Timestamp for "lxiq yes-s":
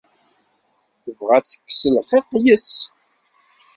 1.97-2.73